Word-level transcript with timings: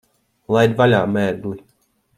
Laid 0.55 0.73
vaļā, 0.79 1.03
mērgli! 1.19 1.57